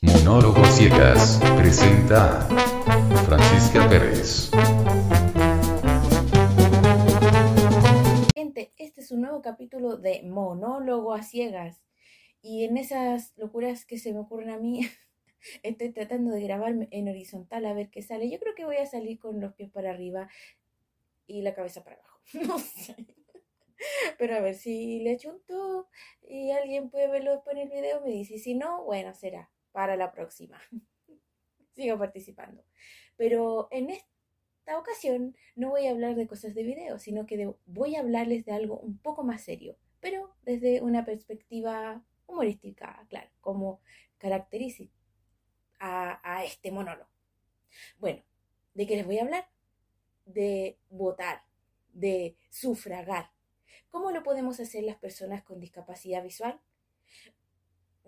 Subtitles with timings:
[0.00, 2.42] Monólogo Ciegas presenta
[3.26, 4.48] Francisca Pérez.
[8.32, 11.82] Gente, este es un nuevo capítulo de Monólogo a Ciegas.
[12.40, 14.82] Y en esas locuras que se me ocurren a mí,
[15.64, 18.30] estoy tratando de grabarme en horizontal a ver qué sale.
[18.30, 20.28] Yo creo que voy a salir con los pies para arriba
[21.26, 22.20] y la cabeza para abajo.
[22.46, 22.94] No sé.
[24.16, 25.88] Pero a ver si le chunto
[26.22, 28.38] y alguien puede verlo después en el video, me dice.
[28.38, 30.60] Si no, bueno, será para la próxima.
[31.76, 32.64] Sigo participando.
[33.16, 37.94] Pero en esta ocasión no voy a hablar de cosas de video, sino que voy
[37.94, 43.80] a hablarles de algo un poco más serio, pero desde una perspectiva humorística, claro, como
[44.18, 44.82] caracteriza
[45.78, 47.12] a, a este monólogo.
[48.00, 48.24] Bueno,
[48.74, 49.48] ¿de qué les voy a hablar?
[50.24, 51.44] De votar,
[51.92, 53.30] de sufragar.
[53.90, 56.60] ¿Cómo lo podemos hacer las personas con discapacidad visual?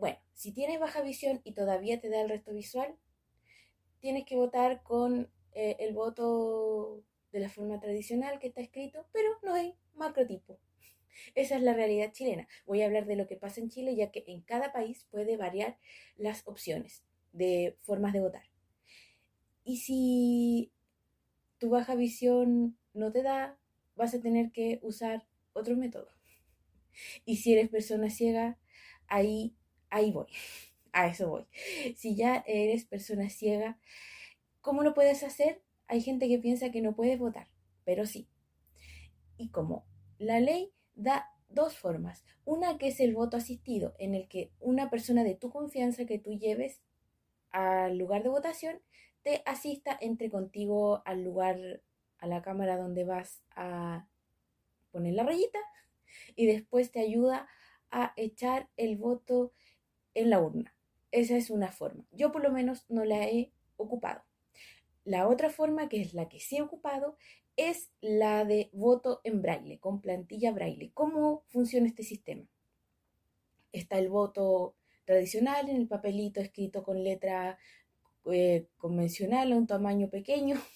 [0.00, 2.96] Bueno, si tienes baja visión y todavía te da el resto visual,
[4.00, 9.28] tienes que votar con eh, el voto de la forma tradicional que está escrito, pero
[9.42, 10.58] no hay macrotipo.
[11.34, 12.48] Esa es la realidad chilena.
[12.64, 15.36] Voy a hablar de lo que pasa en Chile, ya que en cada país puede
[15.36, 15.76] variar
[16.16, 18.44] las opciones de formas de votar.
[19.64, 20.72] Y si
[21.58, 23.58] tu baja visión no te da,
[23.96, 26.14] vas a tener que usar otros métodos.
[27.26, 28.58] Y si eres persona ciega,
[29.06, 29.54] ahí,
[29.90, 30.26] ahí voy.
[30.92, 31.46] A eso voy.
[31.96, 33.78] Si ya eres persona ciega,
[34.60, 35.62] ¿cómo lo puedes hacer?
[35.86, 37.48] Hay gente que piensa que no puedes votar,
[37.84, 38.28] pero sí.
[39.36, 39.84] Y como
[40.18, 42.24] la ley da dos formas.
[42.44, 46.18] Una que es el voto asistido, en el que una persona de tu confianza que
[46.18, 46.80] tú lleves
[47.50, 48.80] al lugar de votación
[49.22, 51.82] te asista, entre contigo al lugar,
[52.18, 54.06] a la cámara donde vas a
[54.92, 55.58] poner la rayita
[56.36, 57.48] y después te ayuda
[57.90, 59.52] a echar el voto
[60.14, 60.74] en la urna.
[61.10, 62.04] Esa es una forma.
[62.12, 64.22] Yo por lo menos no la he ocupado.
[65.04, 67.16] La otra forma, que es la que sí he ocupado,
[67.56, 70.92] es la de voto en braille, con plantilla braille.
[70.94, 72.46] ¿Cómo funciona este sistema?
[73.72, 77.58] Está el voto tradicional en el papelito escrito con letra
[78.26, 80.56] eh, convencional un tamaño pequeño.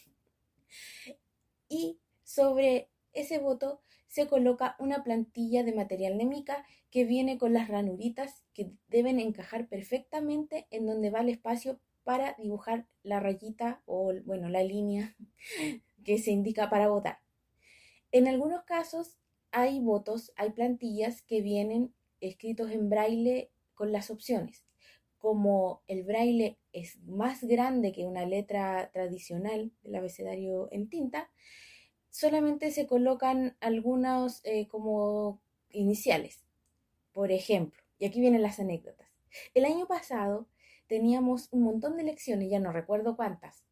[1.67, 3.84] Y sobre ese voto
[4.15, 9.19] se coloca una plantilla de material de mica que viene con las ranuritas que deben
[9.19, 15.17] encajar perfectamente en donde va el espacio para dibujar la rayita o, bueno, la línea
[16.05, 17.19] que se indica para votar.
[18.13, 19.19] En algunos casos
[19.51, 24.65] hay votos, hay plantillas que vienen escritos en braille con las opciones.
[25.19, 31.33] Como el braille es más grande que una letra tradicional del abecedario en tinta,
[32.15, 36.45] solamente se colocan algunos eh, como iniciales.
[37.13, 39.09] Por ejemplo, y aquí vienen las anécdotas.
[39.53, 40.47] El año pasado
[40.87, 43.65] teníamos un montón de elecciones, ya no recuerdo cuántas.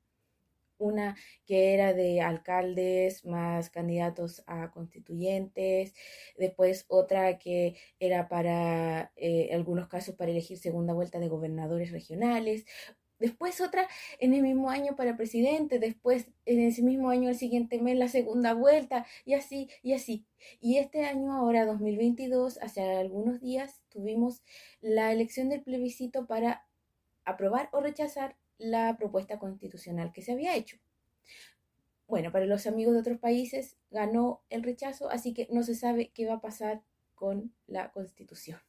[0.76, 1.16] Una
[1.46, 5.94] que era de alcaldes más candidatos a constituyentes,
[6.36, 12.64] después otra que era para, eh, algunos casos, para elegir segunda vuelta de gobernadores regionales,
[13.22, 13.88] después otra
[14.18, 18.08] en el mismo año para presidente, después en ese mismo año, el siguiente mes, la
[18.08, 20.26] segunda vuelta, y así, y así.
[20.60, 24.42] Y este año, ahora 2022, hace algunos días, tuvimos
[24.80, 26.66] la elección del plebiscito para
[27.24, 30.78] aprobar o rechazar la propuesta constitucional que se había hecho.
[32.08, 36.10] Bueno, para los amigos de otros países ganó el rechazo, así que no se sabe
[36.12, 36.82] qué va a pasar
[37.14, 38.60] con la constitución.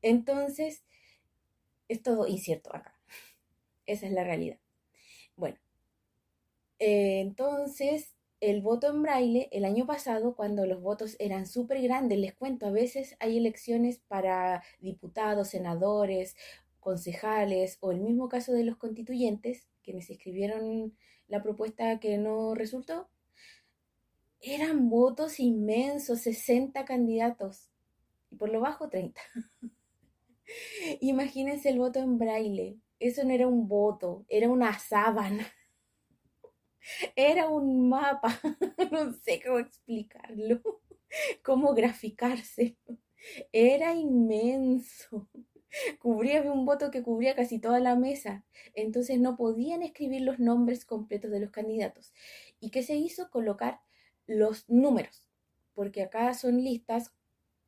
[0.00, 0.84] Entonces,
[1.88, 2.95] es todo incierto acá.
[3.86, 4.58] Esa es la realidad.
[5.36, 5.58] Bueno,
[6.78, 12.18] eh, entonces el voto en braille el año pasado, cuando los votos eran súper grandes,
[12.18, 16.36] les cuento, a veces hay elecciones para diputados, senadores,
[16.80, 20.96] concejales o el mismo caso de los constituyentes, quienes escribieron
[21.28, 23.08] la propuesta que no resultó,
[24.40, 27.70] eran votos inmensos, 60 candidatos
[28.30, 29.20] y por lo bajo 30.
[31.00, 32.78] Imagínense el voto en braille.
[32.98, 35.46] Eso no era un voto, era una sábana.
[37.16, 38.40] Era un mapa.
[38.92, 40.62] No sé cómo explicarlo,
[41.42, 42.76] cómo graficarse.
[43.52, 45.28] Era inmenso.
[45.98, 48.44] Cubría un voto que cubría casi toda la mesa.
[48.74, 52.12] Entonces no podían escribir los nombres completos de los candidatos.
[52.60, 53.30] ¿Y qué se hizo?
[53.30, 53.80] Colocar
[54.26, 55.28] los números.
[55.74, 57.12] Porque acá son listas,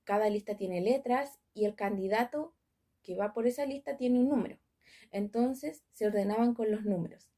[0.05, 2.55] cada lista tiene letras y el candidato
[3.03, 4.59] que va por esa lista tiene un número.
[5.11, 7.29] Entonces se ordenaban con los números.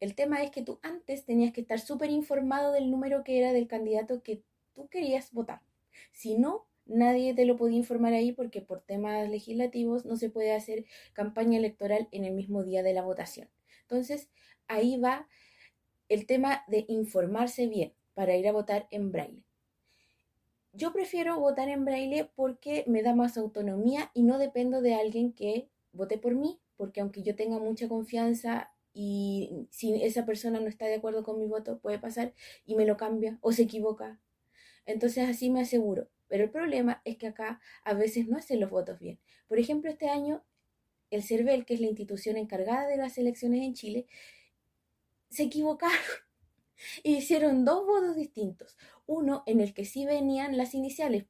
[0.00, 3.52] El tema es que tú antes tenías que estar súper informado del número que era
[3.52, 4.42] del candidato que
[4.74, 5.62] tú querías votar.
[6.12, 10.52] Si no, nadie te lo podía informar ahí porque por temas legislativos no se puede
[10.52, 13.48] hacer campaña electoral en el mismo día de la votación.
[13.82, 14.28] Entonces,
[14.68, 15.28] ahí va
[16.08, 19.42] el tema de informarse bien para ir a votar en braille.
[20.72, 25.32] Yo prefiero votar en braille porque me da más autonomía y no dependo de alguien
[25.32, 30.68] que vote por mí, porque aunque yo tenga mucha confianza y si esa persona no
[30.68, 32.34] está de acuerdo con mi voto, puede pasar
[32.64, 34.20] y me lo cambia o se equivoca.
[34.86, 36.08] Entonces así me aseguro.
[36.28, 39.18] Pero el problema es que acá a veces no hacen los votos bien.
[39.46, 40.44] Por ejemplo, este año
[41.10, 44.06] el CERVEL, que es la institución encargada de las elecciones en Chile,
[45.30, 45.98] se equivocaron
[47.02, 48.76] y hicieron dos votos distintos.
[49.06, 51.26] Uno en el que sí venían las iniciales.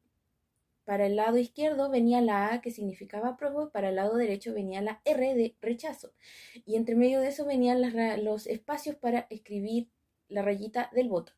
[0.84, 4.82] Para el lado izquierdo venía la A que significaba apruebo para el lado derecho venía
[4.82, 6.12] la R de rechazo.
[6.66, 7.80] Y entre medio de eso venían
[8.22, 9.88] los espacios para escribir
[10.28, 11.32] la rayita del voto.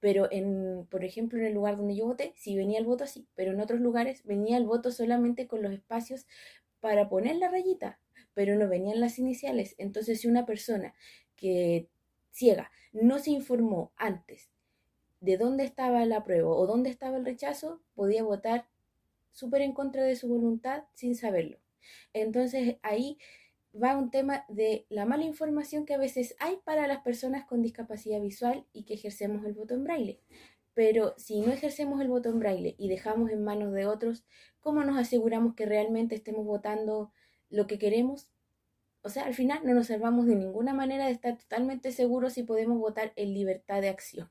[0.00, 3.28] Pero en, por ejemplo, en el lugar donde yo voté, sí venía el voto así,
[3.34, 6.26] pero en otros lugares venía el voto solamente con los espacios
[6.80, 8.00] para poner la rayita,
[8.34, 9.74] pero no venían las iniciales.
[9.78, 10.94] Entonces, si una persona
[11.36, 11.88] que
[12.32, 14.51] ciega no se informó antes
[15.22, 18.66] de dónde estaba la prueba o dónde estaba el rechazo, podía votar
[19.30, 21.58] súper en contra de su voluntad sin saberlo.
[22.12, 23.18] Entonces ahí
[23.72, 27.62] va un tema de la mala información que a veces hay para las personas con
[27.62, 30.20] discapacidad visual y que ejercemos el voto en braille.
[30.74, 34.24] Pero si no ejercemos el voto en braille y dejamos en manos de otros,
[34.60, 37.12] ¿cómo nos aseguramos que realmente estemos votando
[37.48, 38.28] lo que queremos?
[39.02, 42.42] O sea, al final no nos salvamos de ninguna manera de estar totalmente seguros si
[42.42, 44.28] podemos votar en libertad de acción.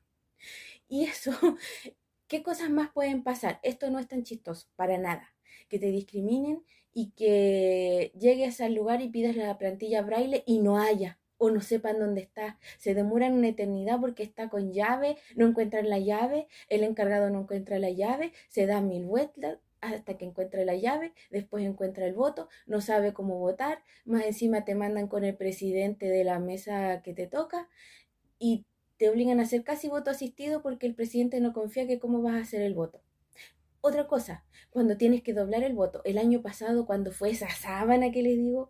[0.87, 1.31] Y eso,
[2.27, 3.59] ¿qué cosas más pueden pasar?
[3.63, 5.33] Esto no es tan chistoso, para nada.
[5.69, 10.77] Que te discriminen y que llegues al lugar y pidas la plantilla braille y no
[10.77, 12.59] haya o no sepan dónde está.
[12.77, 17.41] Se demoran una eternidad porque está con llave, no encuentran la llave, el encargado no
[17.41, 22.13] encuentra la llave, se da mil vueltas hasta que encuentra la llave, después encuentra el
[22.13, 27.01] voto, no sabe cómo votar, más encima te mandan con el presidente de la mesa
[27.01, 27.67] que te toca
[28.37, 28.65] y
[29.01, 32.35] te obligan a hacer casi voto asistido porque el presidente no confía que cómo vas
[32.35, 33.01] a hacer el voto.
[33.81, 38.11] Otra cosa, cuando tienes que doblar el voto, el año pasado cuando fue esa sábana
[38.11, 38.69] que les digo,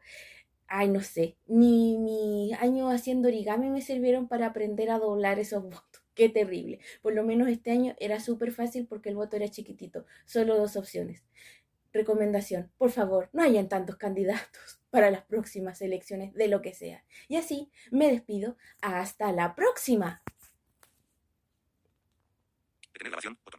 [0.67, 5.63] ay, no sé, ni mis años haciendo origami me sirvieron para aprender a doblar esos
[5.63, 6.01] votos.
[6.13, 6.79] Qué terrible.
[7.01, 10.77] Por lo menos este año era súper fácil porque el voto era chiquitito, solo dos
[10.77, 11.23] opciones.
[11.93, 17.03] Recomendación, por favor, no hayan tantos candidatos para las próximas elecciones de lo que sea.
[17.27, 18.57] Y así me despido.
[18.81, 20.21] Hasta la próxima.